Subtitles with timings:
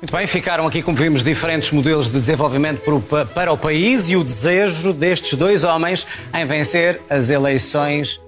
[0.00, 2.80] Muito bem, ficaram aqui, como vimos, diferentes modelos de desenvolvimento
[3.34, 8.20] para o país e o desejo destes dois homens em vencer as eleições.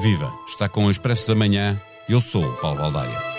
[0.00, 0.32] Viva!
[0.46, 1.80] Está com o Expresso da Manhã.
[2.08, 3.30] Eu sou o Paulo Baldaia.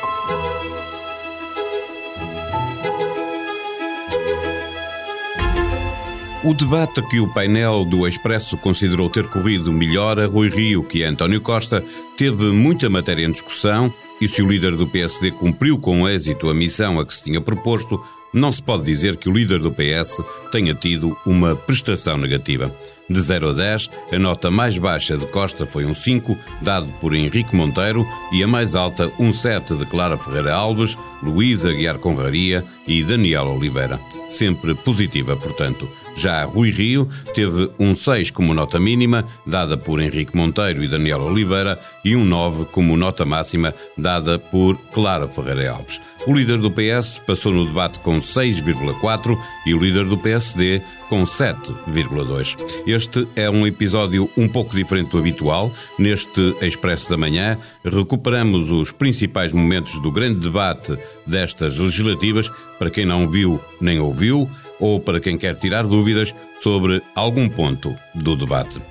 [6.43, 11.05] O debate que o painel do Expresso considerou ter corrido melhor a Rui Rio que
[11.05, 11.85] a António Costa
[12.17, 16.53] teve muita matéria em discussão e se o líder do PSD cumpriu com êxito a
[16.53, 17.99] missão a que se tinha proposto,
[18.33, 20.21] não se pode dizer que o líder do PS
[20.51, 22.73] tenha tido uma prestação negativa.
[23.09, 27.13] De 0 a 10, a nota mais baixa de Costa foi um 5, dado por
[27.13, 32.63] Henrique Monteiro, e a mais alta, um 7 de Clara Ferreira Alves, Luísa Guiar Conraria
[32.87, 33.99] e Daniel Oliveira.
[34.29, 35.89] Sempre positiva, portanto.
[36.15, 41.21] Já Rui Rio teve um 6 como nota mínima, dada por Henrique Monteiro e Daniel
[41.21, 46.01] Oliveira, e um 9 como nota máxima, dada por Clara Ferreira Alves.
[46.27, 51.23] O líder do PS passou no debate com 6,4 e o líder do PSD com
[51.23, 52.57] 7,2.
[52.85, 55.73] Este é um episódio um pouco diferente do habitual.
[55.97, 63.05] Neste Expresso da Manhã, recuperamos os principais momentos do grande debate destas legislativas, para quem
[63.05, 64.49] não viu nem ouviu
[64.81, 68.81] ou para quem quer tirar dúvidas sobre algum ponto do debate.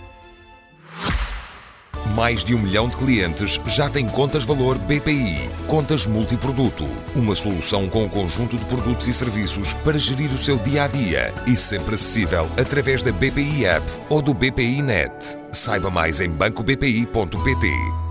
[2.14, 5.48] Mais de um milhão de clientes já têm contas valor BPI.
[5.66, 6.84] Contas multiproduto.
[7.14, 10.88] Uma solução com um conjunto de produtos e serviços para gerir o seu dia a
[10.88, 15.12] dia e sempre acessível através da BPI App ou do BPI Net.
[15.52, 18.09] Saiba mais em bancobpi.pt.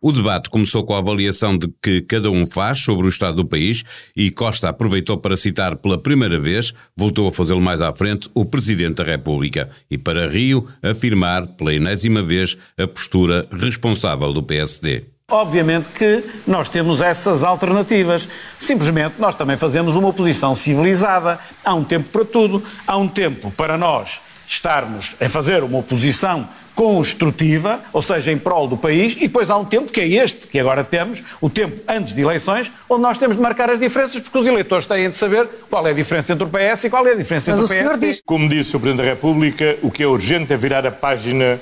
[0.00, 3.44] O debate começou com a avaliação de que cada um faz sobre o estado do
[3.44, 8.28] país e Costa aproveitou para citar pela primeira vez, voltou a fazê-lo mais à frente,
[8.32, 14.40] o Presidente da República e para Rio afirmar pela enésima vez a postura responsável do
[14.40, 15.02] PSD.
[15.32, 18.28] Obviamente que nós temos essas alternativas.
[18.56, 21.40] Simplesmente nós também fazemos uma oposição civilizada.
[21.64, 26.48] Há um tempo para tudo, há um tempo para nós estarmos a fazer uma oposição
[26.74, 30.48] construtiva, ou seja, em prol do país, e depois há um tempo, que é este
[30.48, 34.22] que agora temos, o tempo antes de eleições, onde nós temos de marcar as diferenças,
[34.22, 37.06] porque os eleitores têm de saber qual é a diferença entre o PS e qual
[37.06, 38.00] é a diferença Mas entre o, o PS.
[38.00, 38.22] Diz...
[38.24, 41.60] Como disse o Presidente da República, o que é urgente é virar a página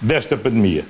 [0.00, 0.84] desta pandemia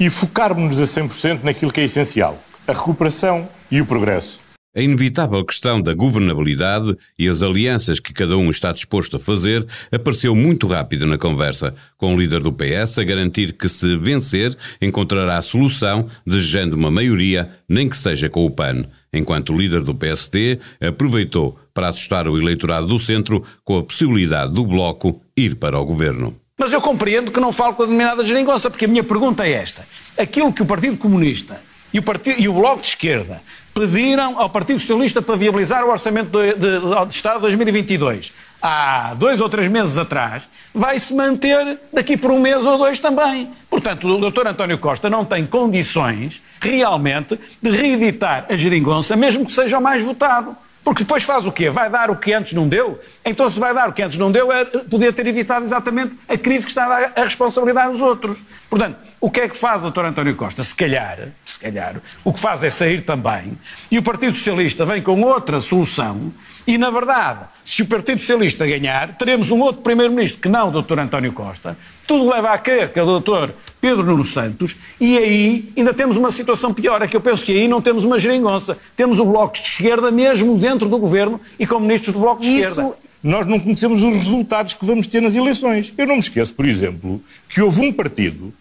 [0.00, 4.45] e focarmos-nos a 100% naquilo que é essencial, a recuperação e o progresso.
[4.76, 9.66] A inevitável questão da governabilidade e as alianças que cada um está disposto a fazer
[9.90, 14.54] apareceu muito rápido na conversa, com o líder do PS a garantir que, se vencer,
[14.82, 19.80] encontrará a solução, desejando uma maioria, nem que seja com o PAN, enquanto o líder
[19.80, 25.54] do PSD aproveitou para assustar o eleitorado do centro com a possibilidade do Bloco ir
[25.54, 26.38] para o governo.
[26.58, 29.52] Mas eu compreendo que não falo com a denominada geringonça, porque a minha pergunta é
[29.52, 29.88] esta.
[30.18, 31.58] Aquilo que o Partido Comunista
[31.94, 33.40] e o, partido, e o Bloco de Esquerda
[33.76, 38.32] pediram ao Partido Socialista para viabilizar o Orçamento de, de, de Estado de 2022
[38.62, 40.44] há dois ou três meses atrás,
[40.74, 43.50] vai se manter daqui por um mês ou dois também.
[43.68, 44.46] Portanto, o Dr.
[44.46, 50.02] António Costa não tem condições realmente de reeditar a geringonça, mesmo que seja o mais
[50.02, 50.56] votado.
[50.86, 51.68] Porque depois faz o quê?
[51.68, 52.96] Vai dar o que antes não deu?
[53.24, 56.38] Então, se vai dar o que antes não deu, é, podia ter evitado exatamente a
[56.38, 58.38] crise que está a dar a responsabilidade dos outros.
[58.70, 60.04] Portanto, o que é que faz o Dr.
[60.04, 60.62] António Costa?
[60.62, 63.58] Se calhar, se calhar, o que faz é sair também,
[63.90, 66.32] e o Partido Socialista vem com outra solução,
[66.66, 70.82] e na verdade, se o Partido Socialista ganhar, teremos um outro Primeiro-Ministro que não o
[70.82, 70.98] Dr.
[70.98, 73.50] António Costa, tudo leva a crer que é o Dr.
[73.80, 77.52] Pedro Nuno Santos, e aí ainda temos uma situação pior, é que eu penso que
[77.52, 81.66] aí não temos uma geringonça, temos o Bloco de Esquerda mesmo dentro do Governo e
[81.66, 82.68] com ministros do Bloco de Isso...
[82.68, 83.06] Esquerda.
[83.22, 85.92] Nós não conhecemos os resultados que vamos ter nas eleições.
[85.98, 88.54] Eu não me esqueço, por exemplo, que houve um partido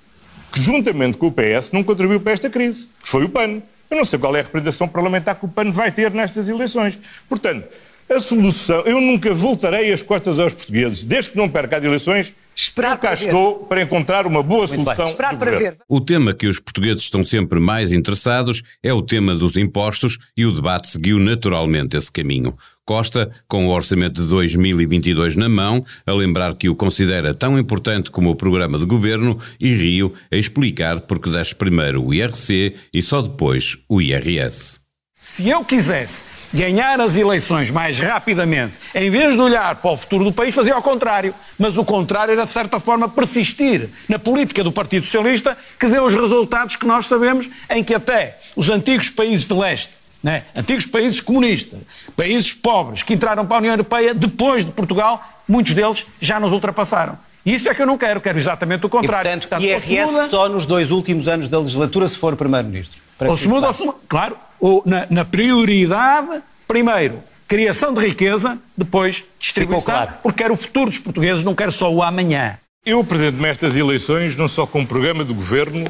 [0.52, 3.62] que, juntamente com o PS, não contribuiu para esta crise, que foi o PAN.
[3.92, 6.98] Eu não sei qual é a representação parlamentar que o PAN vai ter nestas eleições.
[7.30, 7.68] Portanto,
[8.10, 12.34] a solução, eu nunca voltarei as costas aos portugueses, desde que não perca as eleições,
[12.56, 15.10] Esperar cá estou para encontrar uma boa Muito solução.
[15.10, 15.78] Esperar para ver.
[15.90, 20.46] O tema que os portugueses estão sempre mais interessados é o tema dos impostos e
[20.46, 22.58] o debate seguiu naturalmente esse caminho.
[22.86, 28.10] Costa, com o orçamento de 2022 na mão, a lembrar que o considera tão importante
[28.10, 33.02] como o programa de governo, e Rio a explicar porque desce primeiro o IRC e
[33.02, 34.85] só depois o IRS.
[35.26, 36.24] Se eu quisesse
[36.54, 40.76] ganhar as eleições mais rapidamente, em vez de olhar para o futuro do país, fazia
[40.76, 41.34] ao contrário.
[41.58, 46.06] Mas o contrário era, de certa forma, persistir na política do Partido Socialista, que deu
[46.06, 50.86] os resultados que nós sabemos, em que até os antigos países de leste, né, antigos
[50.86, 51.80] países comunistas,
[52.16, 56.52] países pobres que entraram para a União Europeia depois de Portugal, muitos deles já nos
[56.52, 57.18] ultrapassaram.
[57.46, 59.30] Isso é que eu não quero, quero exatamente o contrário.
[59.30, 60.28] E, portanto, IRS muda...
[60.28, 63.02] só nos dois últimos anos da legislatura, se for Primeiro-Ministro.
[63.20, 63.98] Ou se muda, ou se muda.
[64.08, 70.14] Claro, ou na, na prioridade, primeiro, criação de riqueza, depois distribuição, claro.
[70.24, 72.58] porque quero o futuro dos portugueses, não quero só o amanhã.
[72.86, 75.88] Eu apresento-me estas eleições não só como programa do Governo,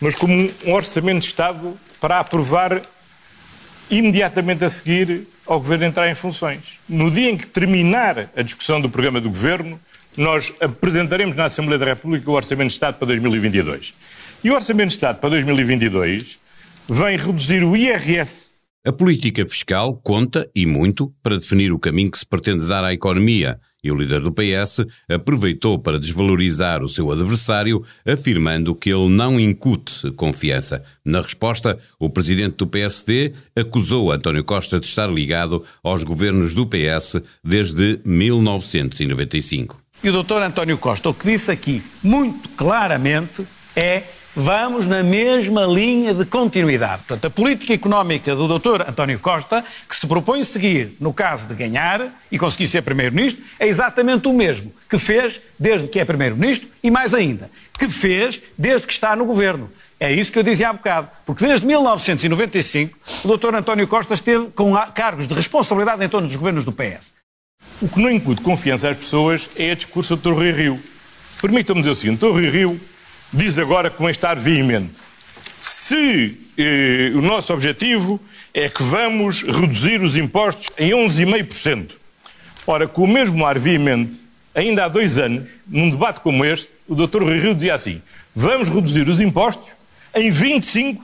[0.00, 2.80] mas como um orçamento de Estado para aprovar
[3.90, 6.78] imediatamente a seguir ao Governo entrar em funções.
[6.88, 9.78] No dia em que terminar a discussão do programa do Governo,
[10.16, 13.94] nós apresentaremos na Assembleia da República o Orçamento de Estado para 2022.
[14.42, 16.38] E o Orçamento de Estado para 2022
[16.88, 18.50] vem reduzir o IRS
[18.82, 22.94] a política fiscal conta, e muito, para definir o caminho que se pretende dar à
[22.94, 29.10] economia, e o líder do PS aproveitou para desvalorizar o seu adversário, afirmando que ele
[29.10, 30.82] não incute confiança.
[31.04, 36.66] Na resposta, o presidente do PSD acusou António Costa de estar ligado aos governos do
[36.66, 39.79] PS desde 1995.
[40.02, 44.02] E o doutor António Costa, o que disse aqui muito claramente é
[44.34, 47.02] vamos na mesma linha de continuidade.
[47.06, 48.88] Portanto, a política económica do Dr.
[48.88, 53.66] António Costa, que se propõe seguir no caso de ganhar e conseguir ser Primeiro-Ministro, é
[53.66, 58.86] exatamente o mesmo que fez desde que é Primeiro-Ministro e mais ainda, que fez desde
[58.86, 59.70] que está no Governo.
[59.98, 61.10] É isso que eu dizia há bocado.
[61.26, 63.54] Porque desde 1995 o Dr.
[63.54, 67.19] António Costa esteve com cargos de responsabilidade em torno dos governos do PS.
[67.82, 70.34] O que não incute confiança às pessoas é a discurso do.
[70.34, 70.78] Rui Rio.
[71.40, 72.26] Permitam-me dizer o seguinte.
[72.26, 72.80] Rui Rio
[73.32, 74.98] diz agora com este ar veemente:
[75.60, 78.20] se eh, o nosso objetivo
[78.52, 81.94] é que vamos reduzir os impostos em 11,5%.
[82.66, 84.20] Ora, com o mesmo ar veemente,
[84.54, 87.22] ainda há dois anos, num debate como este, o Dr.
[87.22, 88.02] Rui Rio dizia assim:
[88.34, 89.72] vamos reduzir os impostos
[90.14, 90.98] em 25%.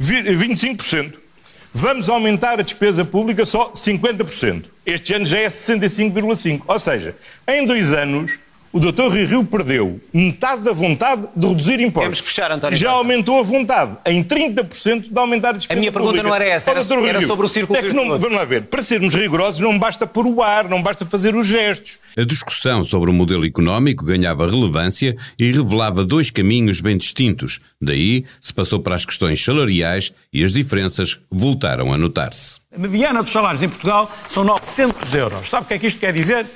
[0.00, 1.14] 25%.
[1.74, 4.71] Vamos aumentar a despesa pública só 50%.
[4.84, 6.62] Este ano já é 65,5%.
[6.66, 7.14] Ou seja,
[7.46, 8.38] em dois anos,
[8.72, 12.02] o doutor Rui Rio perdeu metade da vontade de reduzir impostos.
[12.02, 12.98] Temos que fechar, António Já Costa.
[12.98, 16.28] aumentou a vontade em 30% de aumentar a despesa A minha pergunta pública.
[16.28, 18.82] não era essa, era, era sobre o círculo é que não, Vamos lá ver, para
[18.82, 21.98] sermos rigorosos não basta pôr o ar, não basta fazer os gestos.
[22.16, 27.60] A discussão sobre o modelo económico ganhava relevância e revelava dois caminhos bem distintos.
[27.80, 32.60] Daí se passou para as questões salariais e as diferenças voltaram a notar-se.
[32.74, 35.50] A mediana dos salários em Portugal são 900 euros.
[35.50, 36.46] Sabe o que é que isto quer dizer?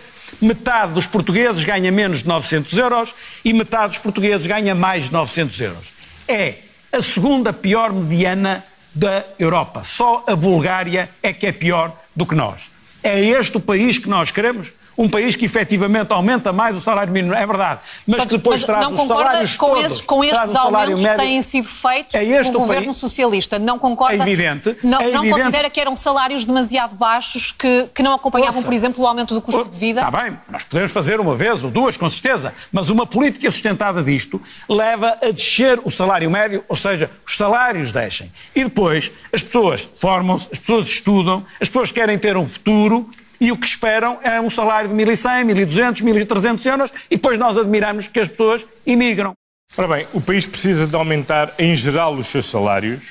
[0.41, 5.13] Metade dos portugueses ganha menos de 900 euros e metade dos portugueses ganha mais de
[5.13, 5.93] 900 euros.
[6.29, 6.55] É
[6.93, 9.85] a segunda pior mediana da Europa.
[9.85, 12.63] Só a Bulgária é que é pior do que nós.
[13.03, 14.73] É este o país que nós queremos?
[14.97, 18.65] Um país que efetivamente aumenta mais o salário mínimo, é verdade, mas que depois mas
[18.65, 22.61] traz os salários com todos, esses, com estes aumentos que têm sido feitos é pelo
[22.61, 23.59] governo país, socialista.
[23.59, 24.17] Não concorda?
[24.17, 24.77] É evidente.
[24.83, 25.43] Não, é não evidente.
[25.43, 29.35] considera que eram salários demasiado baixos que, que não acompanhavam, Ouça, por exemplo, o aumento
[29.35, 30.01] do custo de vida?
[30.01, 34.03] Está bem, nós podemos fazer uma vez ou duas, com certeza, mas uma política sustentada
[34.03, 38.31] disto leva a descer o salário médio, ou seja, os salários descem.
[38.55, 43.09] E depois as pessoas formam-se, as pessoas estudam, as pessoas querem ter um futuro
[43.41, 47.57] e o que esperam é um salário de 1.100, 1.200, 1.300 euros e depois nós
[47.57, 49.33] admiramos que as pessoas imigram.
[49.77, 53.03] Ora bem, o país precisa de aumentar em geral os seus salários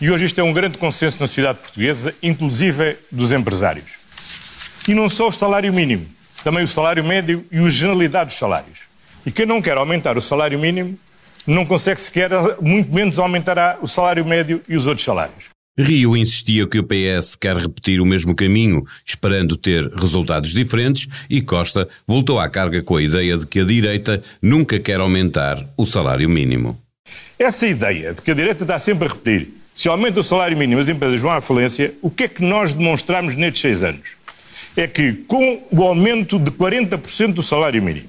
[0.00, 3.92] e hoje isto é um grande consenso na sociedade portuguesa, inclusive dos empresários.
[4.86, 6.06] E não só o salário mínimo,
[6.44, 8.78] também o salário médio e a generalidade dos salários.
[9.26, 10.96] E quem não quer aumentar o salário mínimo
[11.46, 12.30] não consegue sequer,
[12.60, 15.46] muito menos aumentará o salário médio e os outros salários.
[15.78, 21.40] Rio insistia que o PS quer repetir o mesmo caminho, esperando ter resultados diferentes, e
[21.40, 25.84] Costa voltou à carga com a ideia de que a direita nunca quer aumentar o
[25.84, 26.76] salário mínimo.
[27.38, 30.80] Essa ideia de que a direita está sempre a repetir se aumenta o salário mínimo
[30.80, 34.16] as empresas vão à falência, o que é que nós demonstramos nestes seis anos?
[34.76, 38.08] É que com o aumento de 40% do salário mínimo,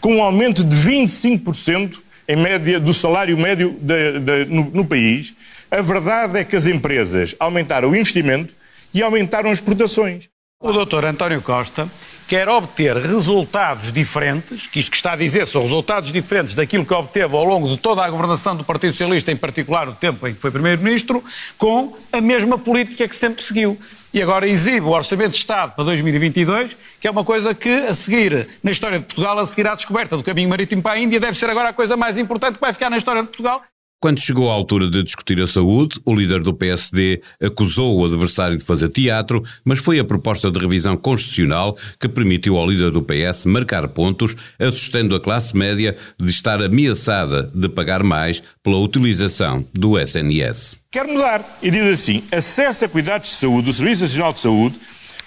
[0.00, 5.34] com o aumento de 25% em média do salário médio de, de, no, no país,
[5.74, 8.54] a verdade é que as empresas aumentaram o investimento
[8.92, 10.28] e aumentaram as exportações.
[10.60, 11.90] O doutor António Costa
[12.28, 16.94] quer obter resultados diferentes, que isto que está a dizer são resultados diferentes daquilo que
[16.94, 20.32] obteve ao longo de toda a governação do Partido Socialista, em particular o tempo em
[20.32, 21.22] que foi Primeiro-Ministro,
[21.58, 23.76] com a mesma política que sempre seguiu.
[24.14, 27.92] E agora exibe o Orçamento de Estado para 2022, que é uma coisa que, a
[27.92, 31.18] seguir, na história de Portugal, a seguir à descoberta do caminho marítimo para a Índia,
[31.18, 33.60] deve ser agora a coisa mais importante que vai ficar na história de Portugal.
[34.04, 38.54] Quando chegou à altura de discutir a saúde, o líder do PSD acusou o adversário
[38.54, 43.00] de fazer teatro, mas foi a proposta de revisão constitucional que permitiu ao líder do
[43.00, 49.64] PS marcar pontos, assustando a classe média de estar ameaçada de pagar mais pela utilização
[49.72, 50.76] do SNS.
[50.90, 54.76] Quer mudar e diz assim: acesso a cuidados de saúde do Serviço Nacional de Saúde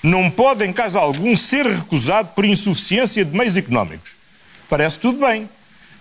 [0.03, 4.11] não pode, em caso algum, ser recusado por insuficiência de meios económicos.
[4.69, 5.49] parece tudo bem.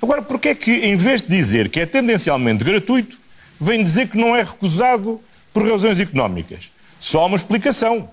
[0.01, 3.17] Agora, porquê é que, em vez de dizer que é tendencialmente gratuito,
[3.61, 5.21] vem dizer que não é recusado
[5.53, 6.71] por razões económicas?
[7.01, 8.09] Só uma explicação.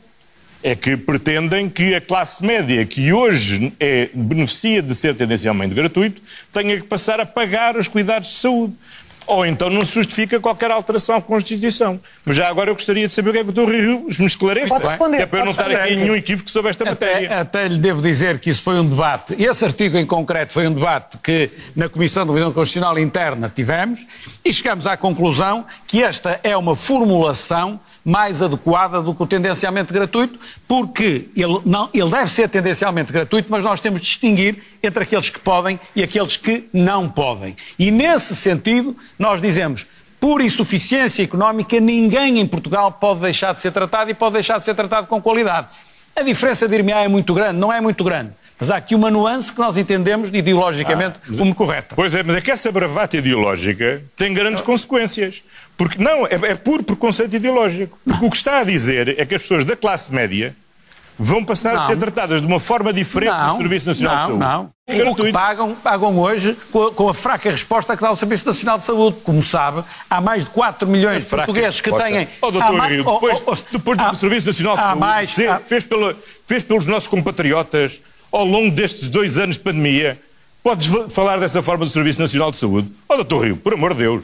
[0.65, 6.21] É que pretendem que a classe média, que hoje é, beneficia de ser tendencialmente gratuito,
[6.53, 8.73] tenha que passar a pagar os cuidados de saúde
[9.27, 11.99] ou então não se justifica qualquer alteração à Constituição.
[12.25, 13.71] Mas já agora eu gostaria de saber o que é que o Dr.
[13.71, 14.67] Rio me esclareça.
[14.67, 15.17] Pode responder.
[15.17, 17.27] Que é para eu não estar aqui em nenhum equívoco sobre esta matéria.
[17.27, 20.67] Até, até lhe devo dizer que isso foi um debate, esse artigo em concreto foi
[20.67, 24.05] um debate que na Comissão de Revisão Constitucional Interna tivemos
[24.43, 29.93] e chegamos à conclusão que esta é uma formulação mais adequada do que o tendencialmente
[29.93, 35.03] gratuito, porque ele, não, ele deve ser tendencialmente gratuito, mas nós temos de distinguir entre
[35.03, 37.55] aqueles que podem e aqueles que não podem.
[37.79, 39.85] E nesse sentido, nós dizemos,
[40.19, 44.65] por insuficiência económica, ninguém em Portugal pode deixar de ser tratado e pode deixar de
[44.65, 45.67] ser tratado com qualidade.
[46.15, 48.31] A diferença de ir é muito grande, não é muito grande.
[48.63, 51.95] Mas há aqui uma nuance que nós entendemos ideologicamente ah, como correta.
[51.97, 54.65] Pois é, mas é que essa bravata ideológica tem grandes não.
[54.65, 55.43] consequências.
[55.75, 57.99] Porque, não, é, é puro preconceito ideológico.
[58.05, 58.27] Porque não.
[58.29, 60.55] o que está a dizer é que as pessoas da classe média
[61.19, 61.81] vão passar não.
[61.81, 64.39] a ser tratadas de uma forma diferente não, do Serviço Nacional não, de Saúde.
[64.39, 65.11] Não, não.
[65.11, 68.45] O que pagam, pagam hoje com a, com a, fraca resposta que dá o Serviço
[68.45, 69.17] Nacional de Saúde.
[69.25, 72.29] Como sabe, há mais de 4 milhões de portugueses que têm...
[72.41, 74.99] Oh, doutor mais, Rio, depois, oh, oh, depois do que o Serviço Nacional de Saúde
[75.01, 75.59] mais, fez, há...
[75.59, 76.15] fez, pela,
[76.45, 77.99] fez pelos nossos compatriotas
[78.33, 80.19] ao longo destes dois anos de pandemia,
[80.61, 82.91] podes falar dessa forma do Serviço Nacional de Saúde?
[83.07, 84.23] Oh, doutor Rio, por amor de Deus.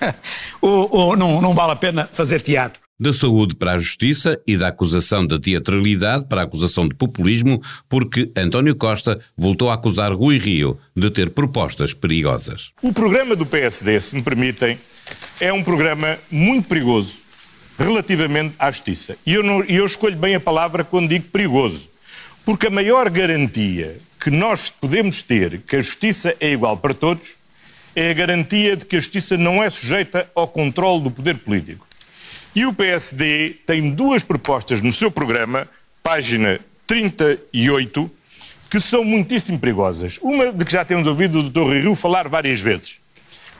[0.60, 4.56] o, o, não, não vale a pena fazer teatro da saúde para a justiça e
[4.56, 10.12] da acusação de teatralidade para a acusação de populismo, porque António Costa voltou a acusar
[10.12, 12.70] Rui Rio de ter propostas perigosas.
[12.80, 14.78] O programa do PSD, se me permitem,
[15.40, 17.14] é um programa muito perigoso
[17.76, 19.16] relativamente à justiça.
[19.26, 21.88] E eu, não, eu escolho bem a palavra quando digo perigoso,
[22.44, 27.34] porque a maior garantia que nós podemos ter que a justiça é igual para todos
[27.96, 31.86] é a garantia de que a justiça não é sujeita ao controle do poder político.
[32.54, 35.68] E o PSD tem duas propostas no seu programa,
[36.02, 38.10] página 38,
[38.70, 40.18] que são muitíssimo perigosas.
[40.20, 41.72] Uma de que já temos ouvido o Dr.
[41.82, 42.96] Rio falar várias vezes,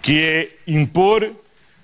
[0.02, 1.30] que é impor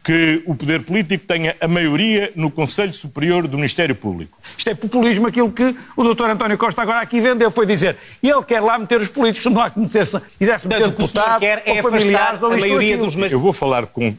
[0.02, 4.38] que o poder político tenha a maioria no Conselho Superior do Ministério Público.
[4.56, 6.24] Isto é populismo, aquilo que o Dr.
[6.24, 9.70] António Costa agora aqui vendeu, foi dizer, ele quer lá meter os políticos, não há
[9.70, 10.06] que meter,
[10.38, 13.14] quisesse meter deputados, quer é ou familiares, ou a maioria dos...
[13.14, 14.14] Eu vou falar com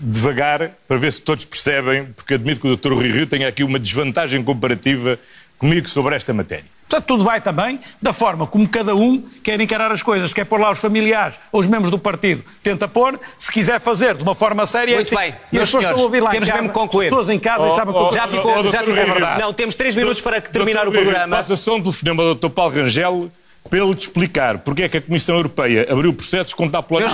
[0.00, 2.92] devagar para ver se todos percebem, porque admito que o Dr.
[2.92, 5.18] Rui Rio tenha aqui uma desvantagem comparativa
[5.58, 6.77] comigo sobre esta matéria.
[6.88, 10.58] Portanto, tudo vai também da forma como cada um quer encarar as coisas, quer pôr
[10.58, 14.34] lá os familiares ou os membros do partido, tenta pôr, se quiser fazer de uma
[14.34, 14.94] forma séria.
[14.94, 17.10] Muito assim, bem, e as pessoas estão a ouvir lá temos em casa, mesmo concluir.
[17.10, 19.42] Todos em casa oh, e sabem oh, que já ficou, oh, já ficou é verdade.
[19.42, 21.36] Não, temos três minutos para terminar o programa.
[21.36, 22.48] Faça só um telefonema ao Dr.
[22.48, 23.30] Paulo Rangel
[23.68, 27.08] para ele te explicar porque é que a Comissão Europeia abriu processos contra a Polónia.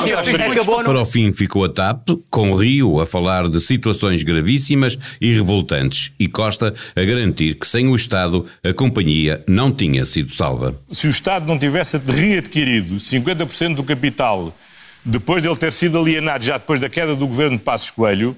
[0.84, 6.12] Para o fim ficou a TAP, com Rio a falar de situações gravíssimas e revoltantes
[6.18, 10.75] e Costa a garantir que sem o Estado a companhia não tinha sido salva.
[10.90, 14.54] Se o Estado não tivesse readquirido 50% do capital
[15.04, 18.37] depois de ele ter sido alienado já depois da queda do governo de Passos Coelho,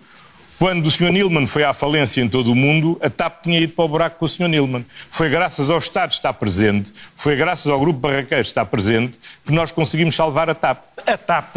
[0.58, 1.10] quando o Sr.
[1.10, 4.18] Nilman foi à falência em todo o mundo, a TAP tinha ido para o buraco
[4.18, 4.48] com o Sr.
[4.48, 4.86] Nilman.
[5.10, 9.70] Foi graças ao Estado estar presente, foi graças ao Grupo Barraqueiro estar presente, que nós
[9.70, 10.82] conseguimos salvar a TAP.
[11.06, 11.56] A TAP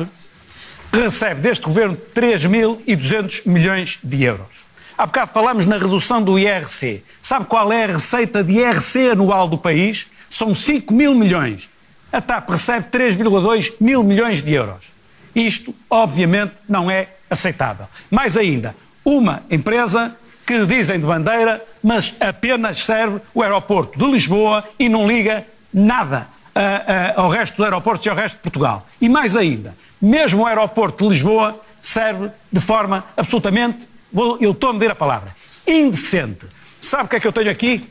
[0.92, 4.70] recebe deste governo 3.200 milhões de euros.
[4.98, 7.02] Há bocado falamos na redução do IRC.
[7.22, 10.08] Sabe qual é a receita de IRC anual do país?
[10.30, 11.70] São 5 mil milhões.
[12.12, 14.92] A TAP recebe 3,2 mil milhões de euros.
[15.34, 17.86] Isto, obviamente, não é aceitável.
[18.12, 20.16] Mais ainda, uma empresa
[20.46, 26.28] que dizem de bandeira, mas apenas serve o aeroporto de Lisboa e não liga nada
[26.56, 28.88] uh, uh, ao resto dos aeroportos e ao resto de Portugal.
[29.00, 34.72] E mais ainda, mesmo o aeroporto de Lisboa serve de forma absolutamente, vou, eu estou
[34.72, 35.36] a medir a palavra,
[35.68, 36.48] indecente.
[36.82, 37.88] Sabe o que é que eu tenho aqui?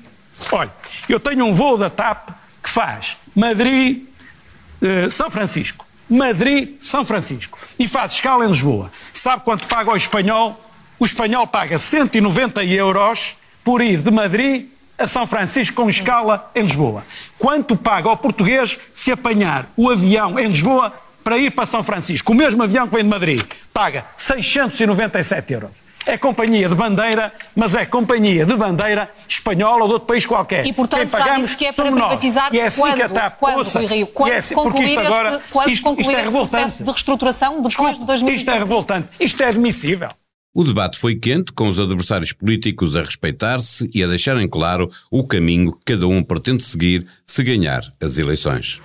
[0.51, 0.73] Olha,
[1.09, 2.31] eu tenho um voo da TAP
[2.63, 5.87] que faz Madrid-São uh, Francisco.
[6.09, 7.59] Madrid-São Francisco.
[7.79, 8.91] E faz escala em Lisboa.
[9.13, 10.59] Sabe quanto paga o espanhol?
[10.99, 14.67] O espanhol paga 190 euros por ir de Madrid
[14.99, 17.05] a São Francisco com escala em Lisboa.
[17.39, 22.33] Quanto paga ao português se apanhar o avião em Lisboa para ir para São Francisco?
[22.33, 27.75] O mesmo avião que vem de Madrid paga 697 euros é companhia de bandeira, mas
[27.75, 30.67] é companhia de bandeira espanhola ou de outro país qualquer.
[30.67, 33.09] E, portanto, Quem pagamos, já que é para privatizar e é assim quando, que a
[33.09, 36.17] TAP, quando, ouça, Rio, quando é assim, concluir isto agora, este, quando isto, concluir isto
[36.17, 36.51] é revoltante.
[36.51, 38.39] processo de reestruturação depois de 2020.
[38.39, 39.09] Isto é revoltante.
[39.21, 40.09] Isto é admissível.
[40.55, 45.25] O debate foi quente, com os adversários políticos a respeitar-se e a deixarem claro o
[45.25, 48.81] caminho que cada um pretende seguir se ganhar as eleições.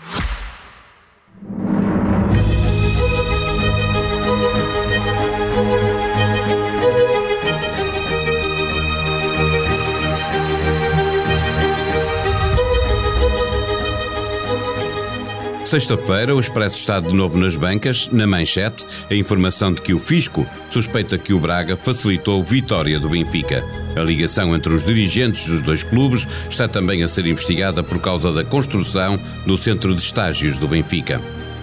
[15.80, 19.98] Sexta-feira, o Expresso está de novo nas bancas, na manchete, a informação de que o
[19.98, 23.64] Fisco suspeita que o Braga facilitou vitória do Benfica.
[23.96, 28.32] A ligação entre os dirigentes dos dois clubes está também a ser investigada por causa
[28.32, 31.20] da construção do centro de estágios do Benfica.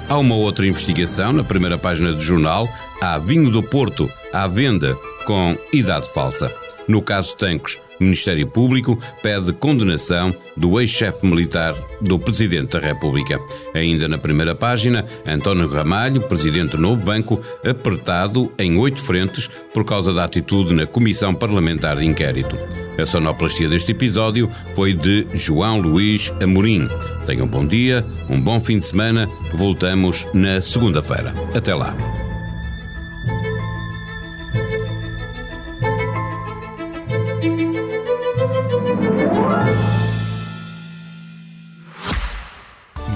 [0.09, 2.69] Há uma outra investigação na primeira página do jornal.
[3.01, 6.53] Há vinho do Porto à venda com idade falsa.
[6.89, 13.39] No caso Tancos, o Ministério Público pede condenação do ex-chefe militar do Presidente da República.
[13.75, 19.85] Ainda na primeira página, António Ramalho, Presidente do Novo Banco, apertado em oito frentes por
[19.85, 22.57] causa da atitude na Comissão Parlamentar de Inquérito.
[22.99, 26.89] A sonoplastia deste episódio foi de João Luís Amorim.
[27.27, 29.29] Tenham um bom dia, um bom fim de semana.
[29.55, 31.35] Voltamos na segunda-feira.
[31.55, 32.20] Até lá.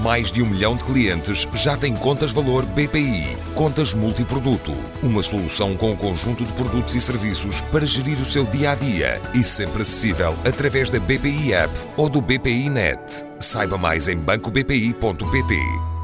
[0.05, 3.35] Mais de um milhão de clientes já têm contas valor BPI.
[3.55, 4.71] Contas multiproduto.
[5.01, 8.75] Uma solução com um conjunto de produtos e serviços para gerir o seu dia a
[8.75, 13.25] dia e sempre acessível através da BPI App ou do BPI Net.
[13.39, 15.94] Saiba mais em bancobpi.pt.